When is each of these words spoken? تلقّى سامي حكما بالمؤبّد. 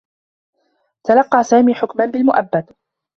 تلقّى 1.05 1.43
سامي 1.43 1.73
حكما 1.73 2.05
بالمؤبّد. 2.05 2.75